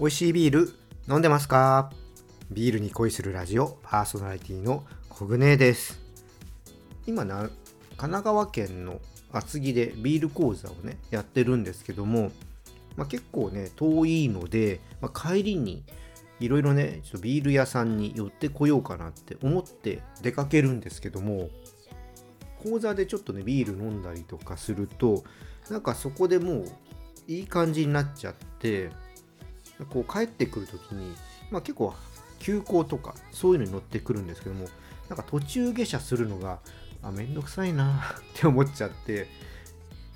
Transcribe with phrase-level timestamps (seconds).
[0.00, 0.72] 美味しいビール
[1.10, 1.92] 飲んでますか？
[2.50, 6.00] ビールに恋するラジオパーソナリティのコグネです。
[7.06, 7.50] 今な神
[7.98, 8.98] 奈川県の
[9.30, 12.32] 厚木でビール講座をねやってるんですけども、
[12.96, 15.84] まあ、結構ね遠いので、まあ、帰りに
[16.40, 21.50] いろいろねちょっとビール屋さんに寄ってこようかなって思って出かけるんですけども
[22.64, 25.24] 講座でちょっとねビール飲んだりとかすると
[25.68, 26.64] なんかそこでもう
[27.28, 28.88] いい感じになっちゃって
[29.86, 31.14] こう帰ってくる時に、
[31.50, 31.94] まあ、結構
[32.38, 34.66] 急行とかそういうのに乗ってくるんですけども
[35.08, 36.58] なんか途中下車するのが
[37.02, 38.00] あめんどくさいな
[38.36, 39.28] って思っちゃって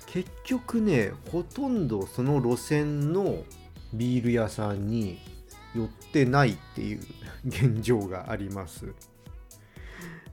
[0.07, 3.43] 結局ねほとんどその路線の
[3.93, 5.19] ビール屋さんに
[5.75, 7.01] 寄ってないっていう
[7.45, 8.93] 現状があります。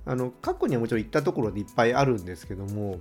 [0.04, 2.98] あの過去にはもちろん行ったところでいっぱいあるんですけども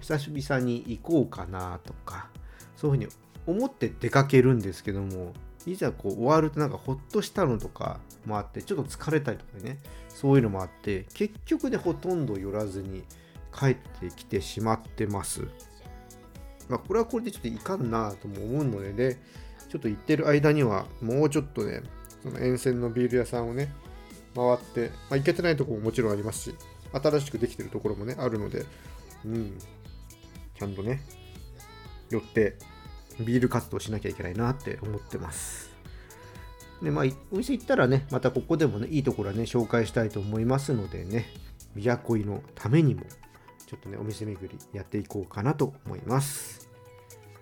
[0.00, 2.28] 久しぶりに行こうかなとか
[2.76, 5.32] そういうふうに思って出かけるんですけども
[5.66, 13.04] いざこう終わるとなんかほっとしたのとかもあってちょっと疲れたりとかねそういうのもあって結局でほとんど寄らずに
[13.56, 15.46] 帰ってきてしまってます。
[16.68, 19.20] まあこれはこれでちょっといかんなとも思うのでね
[19.68, 21.82] ちょっと行ってる間にはもうちょっとね
[22.22, 23.72] その沿線のビール屋さんをね
[24.34, 26.56] 回って、まあ、行けてないとこももちろんありますし
[26.92, 28.64] 新しくできてるところもねあるので
[29.24, 29.58] うん
[30.58, 31.02] ちゃんとね
[32.10, 32.56] 寄って
[33.20, 35.70] ビール活動しなきゃいけないなって思ってます。
[36.82, 41.26] で、まあ、お店行ったらね、またここでもね、いいところはね、紹介したいと思いますのでね、
[41.76, 43.02] ビアコイのためにも、
[43.66, 46.68] ちょっとね、お店巡りやっていこうかなと思います。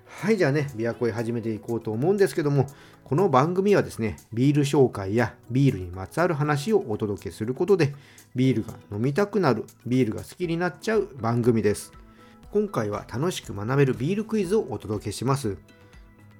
[0.07, 2.67] はい、じゃあね、ビアコイ始めていこうと思うんですけども、
[3.05, 7.95] この番組はですね、ビール紹介やビールにまつわる話をお届けすることで、
[8.35, 11.93] ビールが飲みたくなる、ビールが好きになっちゃう番組です。
[12.53, 15.57] 今回は楽しく学べるビールクイズをお届けします。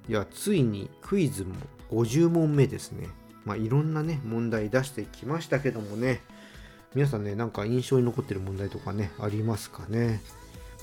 [0.07, 1.55] いや、ついにクイズも
[1.89, 3.09] 50問目ですね。
[3.45, 6.21] まあ、いろんなね、問題出してきましたけどもね、
[6.93, 10.21] 皆さんね、なんか印象に残ってる問題とかね、ありますかね？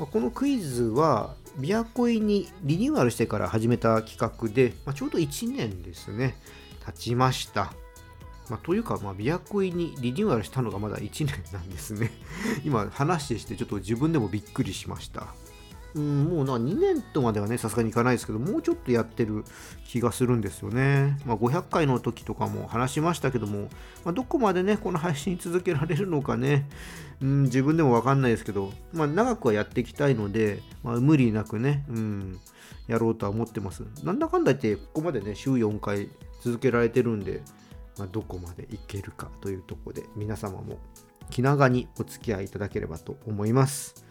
[0.01, 6.35] まあ、このクイズは、ビアコイにリニューアルしてから始めた企画で、まあ、ちょうど1年ですね、
[6.85, 7.73] 経ちました。
[8.51, 12.11] まあ、というか、まあ、ビアコイにリニューアルしたのがまだ1年なんですね。
[12.67, 15.29] 今話してちょっと自分でもびっくりしました。
[15.95, 19.45] うん、もうな2年とまではね、さすがにいかないですけど、もうちょっとやってる
[19.85, 21.19] 気がするんですよね。
[21.27, 23.69] まあ、500回の時とかも話しましたけども、
[24.05, 26.69] まあ、どこまでね、この配信続けられるのかね、
[27.21, 32.41] うん、自分でもわかんないですけど、まあ、長くはやっていきたいので、まあ、無理なくね、うん、
[32.87, 33.85] やろうとは思ってます。
[34.05, 36.09] なんだかんだ言って、ここまでね、週4回
[36.41, 37.43] 続けられてるんで、
[37.99, 40.79] まあ、どこまでいけるかというとこで皆様も
[41.31, 44.05] 気長にお付き合いいただければと思います。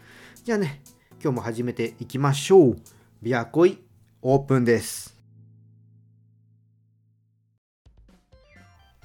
[0.44, 0.82] じゃあね、
[1.22, 2.76] 今日も始めていきましょう。
[3.22, 3.78] ビアコイ
[4.22, 5.18] オープンです。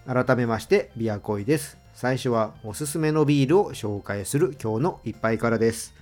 [0.07, 1.77] 改めましてビアコイです。
[1.93, 5.93] 最初はおすすめのビールを紹介する今日の一杯からです。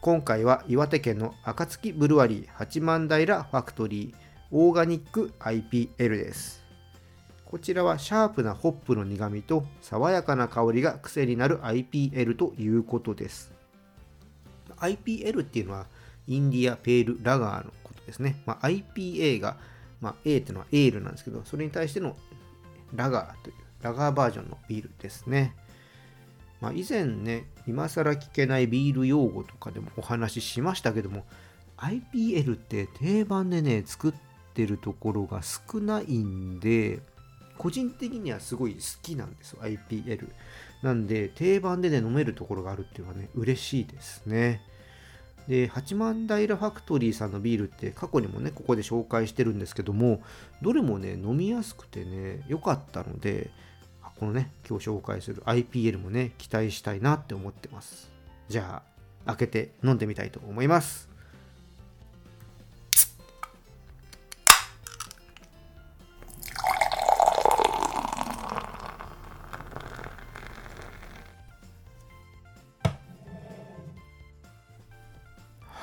[0.00, 4.14] 今回は岩手県の暁ブルワリー八幡平ファクトリー
[4.50, 6.61] オーガニック IPL です。
[7.52, 13.52] こちらはシャープなホップの苦みと爽やかな香りが癖になる IPL ということです。
[14.78, 15.84] IPL っていうのは
[16.26, 18.40] インディアペールラガーのことですね。
[18.46, 19.58] まあ、IPA が、
[20.00, 22.16] まあ、A っていうのはエールなんですけど、それに対しての
[22.94, 25.54] ラガーという、ラガーバージョンのビールですね。
[26.62, 31.26] まあ、以前ね、今更聞けないビール用語とかでもお話ししましたけども、
[31.76, 34.14] IPL って定番でね、作っ
[34.54, 37.00] てるところが少ないんで、
[37.58, 40.28] 個人的にはすごい好きなんですよ、IPL。
[40.82, 44.60] なんで、定番でね、飲めるところがあるっていうのはね、嬉しいですね。
[45.48, 50.22] で、八幡平ファクトリーさんのビールって過去にもね、ここで紹介してるんですけども、
[50.60, 53.50] どれもね、飲みやすくてね、良かったので、
[54.18, 58.10] このね、今日紹介する IPL もね、期待したいなって思ってます。
[58.48, 58.82] じゃ
[59.26, 61.11] あ、開けて飲んでみたいと思います。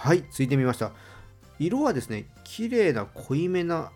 [0.01, 0.91] はい、ついてみました。
[1.59, 3.91] 色はですね、綺麗な濃いめな、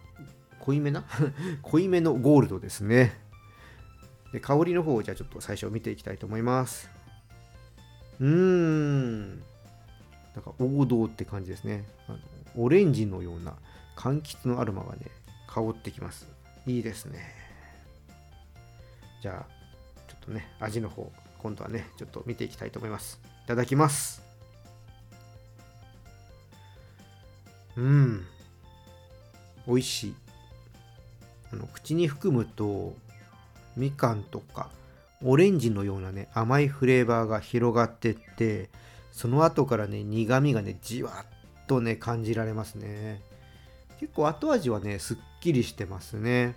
[0.59, 1.05] 濃いめな？
[1.63, 3.17] 濃いめのゴールドですね。
[4.33, 6.89] で香りの方をじゃあちょっと最初見ていきたいと思います。
[8.19, 9.29] うーん。
[10.35, 11.85] なんか王道って感じですね。
[12.09, 12.17] あの
[12.57, 13.55] オレンジのような
[13.95, 15.05] 柑橘のアロマがね、
[15.47, 16.27] 香ってきます。
[16.65, 17.33] いいですね。
[19.21, 19.53] じゃあ、
[20.09, 23.21] ちょっとね、味の方、今度はね、ちょっと見ていきたいと思います。
[23.45, 24.22] いただきます。
[27.77, 28.25] うん。
[29.67, 30.15] 美味しい。
[31.51, 32.95] あの口に含むと
[33.77, 34.69] みかんとか
[35.23, 38.69] オレンジのようなね甘いフレーバーが広がってって
[39.11, 43.21] その後からね苦みがねじわっとね感じられますね。
[43.99, 46.55] 結構後味はねすっきりしてますね。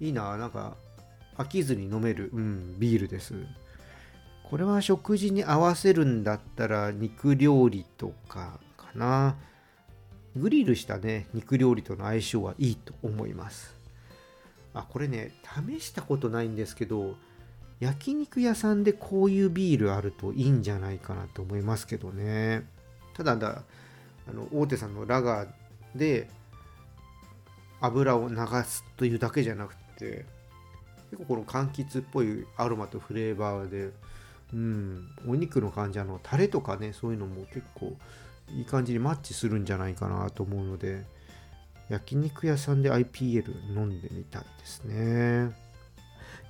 [0.00, 0.76] いいななんか
[1.36, 3.34] 飽きずに飲める、うん、ビールです。
[4.42, 9.36] これは食事に合わせるんだったら肉料理とかかな。
[10.36, 13.74] グリルしたね肉料理との相性はいいと思います。
[14.74, 15.32] あこれね
[15.68, 17.14] 試したことないんですけど
[17.80, 22.64] 焼肉屋さんでこういうビールあるといいんじゃないかなと思いますけどね。
[23.14, 23.62] ただだ
[24.28, 25.48] あの大手さんのラガー
[25.96, 26.28] で
[27.80, 30.24] 油を流すというだけじゃなくて
[31.10, 33.90] 結構この柑橘っぽいアロマとフレーバーで
[34.54, 37.96] うんお肉の感じあのタレとかねそういうのも結構
[38.56, 41.04] いい感じにマッチするんじゃないかなと思うので
[41.88, 43.44] 焼肉屋さんで IPL
[43.74, 45.52] 飲んでみたいですね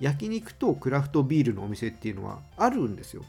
[0.01, 3.23] 焼肉とクラフトビールのお店っていうのはあるんですよ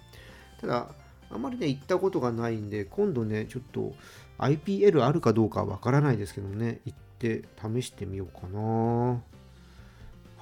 [0.60, 0.88] ただ
[1.31, 3.94] あまりね行ったことがないんで今度ねちょっと
[4.40, 9.22] IPL あるかどうかわからないですけどね行って試してみようかな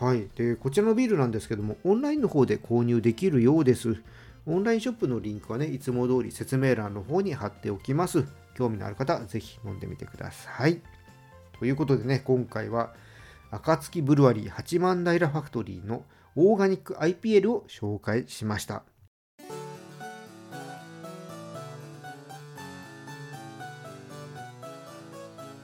[0.02, 0.28] はい。
[0.36, 4.02] で、こちらのビールなんですけども、オンラインの方で購入できるようです。
[4.48, 8.26] オンラインショップのリンクはね、いつも通り説明欄の方に貼っておきます。
[8.56, 10.82] 興味のある方、ぜひ飲んでみてください。
[11.60, 12.94] ということでね、今回は、
[13.52, 16.06] 暁ブルワリー八幡平ファクトリーの
[16.36, 18.84] オーガニック IPL を紹介しました。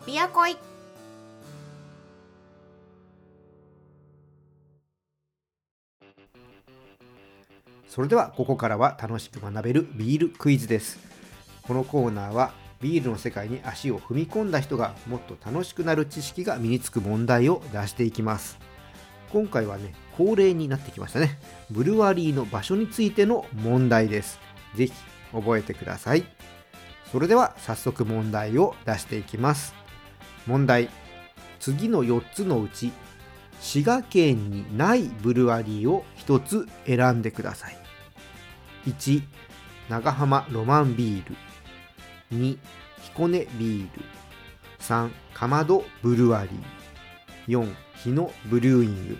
[0.05, 0.55] ビアコイ
[7.97, 10.99] それではここからは楽しく学べるビールクイズです。
[11.63, 18.59] このコーナーはビールの世界に足を踏み込んだ人がもっと楽しくなる知識が身につく問題を出していきます。
[19.33, 21.39] 今回はね恒例になってきましたね。
[21.71, 24.39] ブルワリーの場所についての問題です。
[24.75, 24.93] ぜひ
[25.33, 26.23] 覚えてください。
[27.11, 29.73] それでは早速問題を出していきます。
[30.45, 30.89] 問題。
[31.59, 32.91] 次の4つのうち
[33.59, 37.86] 滋賀県にないブルワリーを1つ選んでください。
[38.87, 39.21] 1
[39.89, 41.35] 長浜ロマンビール。
[42.37, 42.57] 2
[43.01, 43.89] 彦根ビール。
[44.79, 47.59] 3かまどブルワリー。
[47.59, 47.73] 4
[48.03, 49.17] 日野ブルーイング。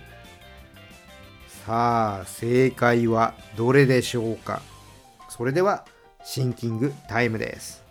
[1.66, 4.62] さあ正解はどれでしょうか？
[5.30, 5.86] それでは
[6.24, 7.84] シンキングタイムです。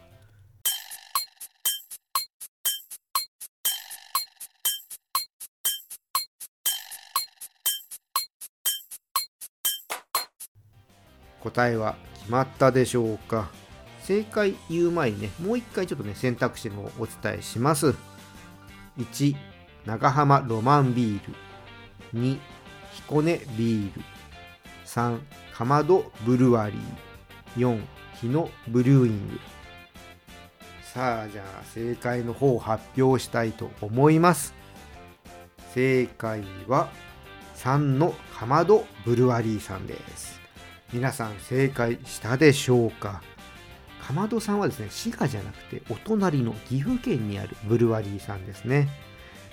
[11.51, 13.49] 答えは決まったでしょうか？
[14.03, 17.95] 正解言う前にねもう一回ちょっとね選択肢のお伝えします。
[18.99, 19.37] 1
[19.85, 21.21] 長浜ロマンビー
[22.13, 22.19] ル。
[22.21, 22.39] 2
[22.95, 24.03] 彦根ビール。
[24.87, 25.21] 3
[25.55, 27.61] かまどブルワリー。
[27.61, 27.81] 4
[28.21, 29.39] 日野ブリューイング。
[30.83, 34.53] さあじゃあ正解の方を発表したいと思います。
[35.75, 36.89] 正解は
[37.57, 40.41] 3のかまどブルワリーさんです。
[40.93, 43.23] 皆さん正解したでしょうか？
[44.01, 48.89] かまどさんはですね、滋賀じゃなくてお隣の岐阜県にあるブルワリーさんですね。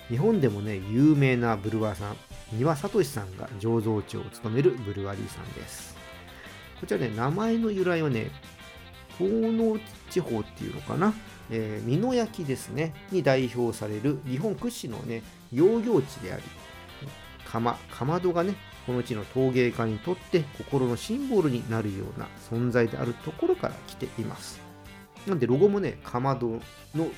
[0.08, 2.16] 日本でもね、有名なブルワーさん、
[2.52, 5.96] 丹羽聡さんが醸造長を務めるブルワリーさんです。
[6.80, 8.30] こちらね、名前の由来はね、
[9.18, 9.78] 東濃
[10.10, 11.14] 地方っていうのかな、
[11.50, 15.22] えー、美濃焼ですね、に代表される日本屈指のね、
[15.52, 16.42] 養業地であり、
[17.44, 18.54] 釜、かまどがね、
[18.86, 24.60] この地の陶芸家にとって心のシンボルになるような存在であるところから来ています。
[25.26, 26.60] なんでロゴもね、かまど
[26.94, 27.08] の、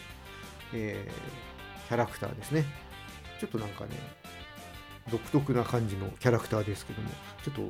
[0.73, 2.65] えー、キャラクターですね。
[3.41, 3.91] ちょっとなんかね、
[5.11, 7.11] 独特な感じのキャラクターですけども、
[7.45, 7.63] ちょっと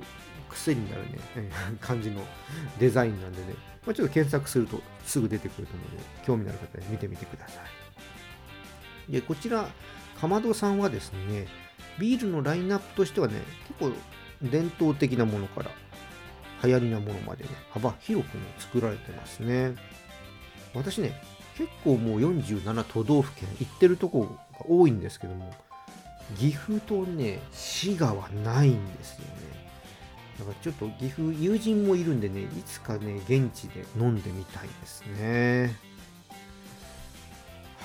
[0.50, 1.18] 癖になるね、
[1.80, 2.22] 感じの
[2.78, 3.54] デザインなんでね、
[3.86, 7.60] まあ、ちょっと検索するとすぐ出てくると思うので、興味のある方は見てみてくださ
[9.08, 9.12] い。
[9.12, 9.68] で、こちら、
[10.20, 11.46] かまどさんはですね、
[11.98, 13.34] ビールのラインナップとしてはね、
[13.68, 13.92] 結構
[14.42, 15.70] 伝統的なものから
[16.64, 19.74] 流行りなものまでね、幅広くね、作られてますね。
[20.74, 21.20] 私ね、
[21.56, 25.54] 結構もう47都道府県行ってるとこが多いんですけども、
[26.38, 29.26] 岐阜とね、滋賀はないんですよね。
[30.38, 35.74] だからちょっと岐阜、友人もいるんでね、いつかね、現地で飲んでみたいですね。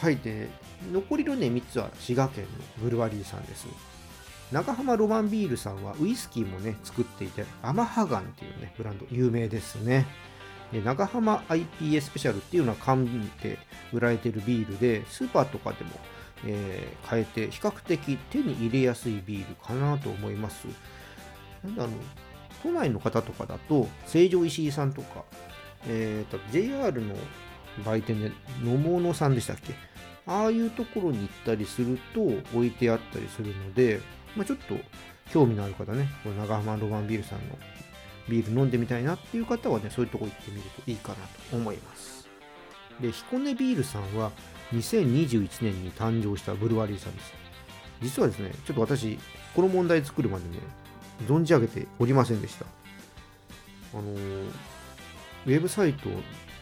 [0.01, 0.49] はい、で、
[0.91, 2.49] 残りのね、3つは滋賀県の
[2.83, 3.67] ブルワリーさんです。
[4.51, 10.05] 長浜ロマンビールさんはウイスキーもね、作っていて、アマハガンっていうね、ブランド、有名ですね。
[10.71, 13.05] で長浜 IPA スペシャルっていうのは缶
[13.41, 13.57] で
[13.91, 15.91] 売られてるビールで、スーパーとかでも
[16.43, 20.65] えー、変えて比較的手に入れやすいビールかなと思います。
[21.63, 21.91] なんであの
[22.63, 25.23] 都内の方とかだと成城石井さんとか、
[25.87, 27.13] えーと、JR の
[27.85, 28.31] 売店で
[28.63, 29.75] 野物さんでしたっけ？
[30.25, 33.99] ああいうところに行ったりすると置いてあったりするので、
[34.35, 34.75] まあ、ちょっと
[35.31, 37.57] 興味のある方ね、この長浜ロマンビールさんの
[38.29, 42.27] ビール飲んでみたいなっていう方はね、そういうとこ行ってみるといいかなと思います。
[43.01, 44.31] で、彦根ビールさんは
[44.73, 47.33] 2021年に誕生したブルワリーさんです。
[48.01, 49.17] 実はですね、ちょっと私、
[49.55, 50.57] この問題作るまでね、
[51.27, 52.65] 存じ上げておりませんでした。
[53.93, 54.49] あのー、
[55.45, 56.13] ウェブサイトを、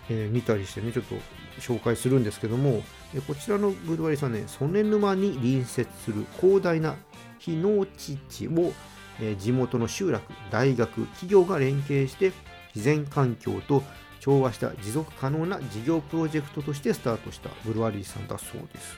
[0.09, 1.15] えー、見たりしてね、ちょっと
[1.59, 2.83] 紹介するんですけども、
[3.27, 6.95] こちらのブルワリーさんね、曽根沼に隣接する広大な
[7.39, 8.73] 日野地地を、
[9.19, 12.31] え、地元の集落、大学、企業が連携して
[12.75, 13.83] 自然環境と
[14.19, 18.97] 調和した持続可能な事業プロジェクトとしてスタートしたブルワリーさんだそうです。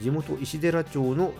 [0.00, 1.32] 地元石寺町の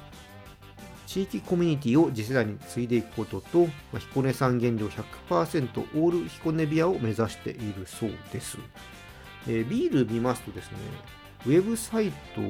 [1.07, 4.87] 地域コミュニティを次世代に継いでいくことと、ま彦根産原料
[5.29, 8.59] 100%オール彦根ビアを目指しているそうです。
[9.47, 10.79] えー、ビール見ますとですね、
[11.47, 12.41] ウェブサイト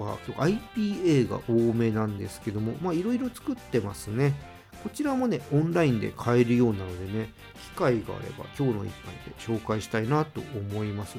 [0.00, 4.34] は IPA が多めなんですけども、まあいろいろ作ってますね。
[4.82, 11.16] こちらもね、オンラインで買えるようなのでね、機会があれば今日の一杯で紹介したいなと思います。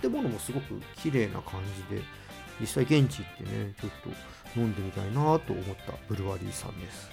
[0.00, 2.02] 建物もすごく綺麗な感じで、
[2.60, 3.90] 実際現地行ってね、ちょっ
[4.54, 7.10] と飲んでみたいなと思ったブルワリーさんです。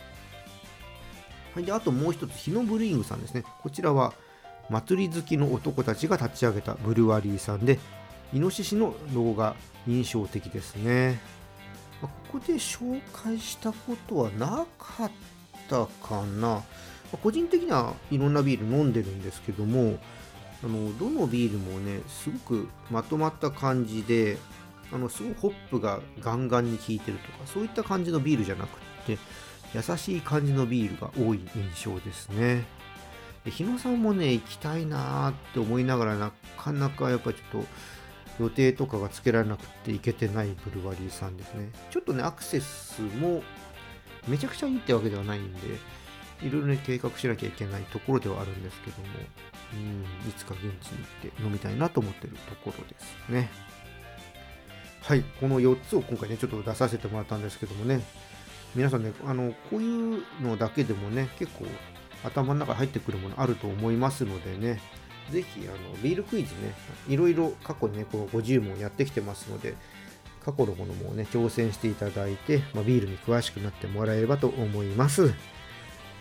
[1.53, 3.43] はい、であともう一つ、日野ブルイングさんですね。
[3.61, 4.13] こちらは
[4.69, 7.79] 祭り好きの男たちが立ち上げたブルワリーさんで、
[8.33, 9.55] イノシシの動画
[9.87, 11.19] 印象的ですね。
[12.01, 15.11] ここで紹介したことはなかっ
[15.67, 16.63] たかな。
[17.23, 19.97] 個人的にはいろんなビール飲んでるんですけども、
[20.63, 24.37] あのどのビールもね、すごくまとまった感じで、
[24.93, 29.17] あのすごいホップがガンガンに効いてるとか、そういった感じのビールじゃなくって、
[29.73, 32.65] 優しい感じのビールが多い印象ですね。
[33.45, 37.65] 日野さんもね、行きたいなーって思いながら、なかなかやっぱちょっと
[38.39, 41.69] 予定とかがつけられなくて行けてないブルワリーさんですね。
[41.91, 43.43] ちょっとね、アクセスも
[44.27, 45.59] めちゃくちゃいいってわけではないんで、
[46.41, 49.07] いろいろね、計画しなきゃいけないところではあるんですけども、
[49.73, 53.49] うん、いつか現地に行って飲みたいなと思ってるところですね。
[55.01, 58.01] はい、この4つを今回ね、ちょっと出させてもらったんですけどもね、
[58.75, 61.65] 皆さんね、あの、こういうのだけでもね、結構
[62.23, 64.79] 頭の中に入ってくるものあると思いますのでね、
[65.31, 66.73] ぜひ、あの、ビールクイズね、
[67.07, 69.75] いろいろ過去にね、こう50問やってきてますので、
[70.43, 75.33] 過去のものもね、挑戦していただいて、まあ、ビールに詳しくなってもらえればと思います。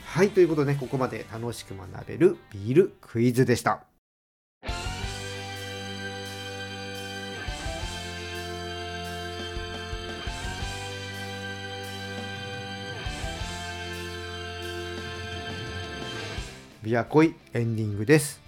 [0.05, 3.85] はい、ということで、ここまで楽しく学べるビールクイズでした。
[16.83, 18.48] ビアコイエンディングです。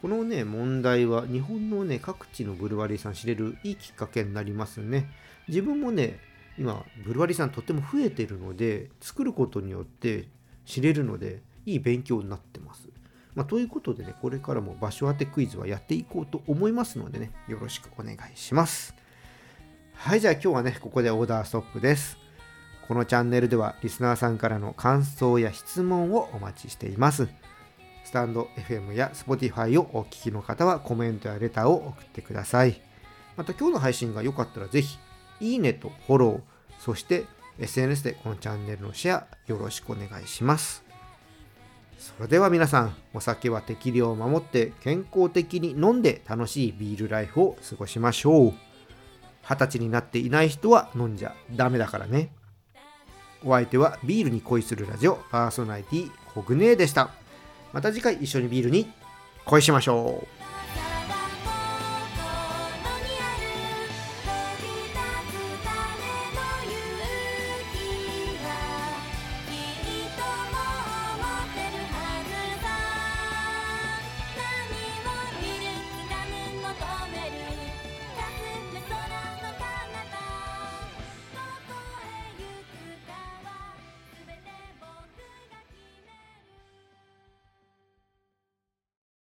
[0.00, 5.10] このね、問題は日本のね、各地のブルワリーさん知れるいいきっかけになりますね。
[5.48, 6.20] 自分もね、
[6.56, 10.28] 今、ブルワリーさんとっても増えてるので、作ることによって
[10.64, 12.88] 知れるので、いい勉強になってます。
[13.34, 18.94] まあ、ということでね、これからも場所当てクイズはやっていこうと思いますのでね、よろしくお願いします。
[19.94, 22.18] はい、じゃあ今日はね、ここでオーダーストップです。
[22.86, 27.28] このチャンネルではリスナーさんからの感想や質問をお待ちしています。
[28.08, 32.80] スタンド FM や Spotify をお聞きの方はコメントやレターを送ってください。
[33.36, 34.98] また今日の配信が良かったらぜひ、
[35.42, 36.40] いいねとフォロー、
[36.78, 37.26] そして
[37.58, 40.82] SNS でこのチャンネルのシェアよろしくお願いします。
[41.98, 48.54] それでは皆さん、お酒は適量を守って健康的に飲んで楽しいビールライフを過ごしましょう。
[49.42, 52.30] 二十歳になっていない人は飲んじゃダメだからね。
[53.44, 57.10] お相手はビールに恋するラジオパーソナリティコグネーでした。
[57.72, 58.90] また次回一緒にビールに
[59.44, 60.37] 恋しましょう。